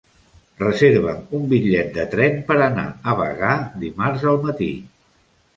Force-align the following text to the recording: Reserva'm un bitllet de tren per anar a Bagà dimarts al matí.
Reserva'm 0.61 1.19
un 1.41 1.43
bitllet 1.51 1.93
de 1.99 2.05
tren 2.15 2.41
per 2.49 2.57
anar 2.71 2.87
a 3.13 3.15
Bagà 3.21 3.53
dimarts 3.85 4.29
al 4.33 4.41
matí. 4.49 4.73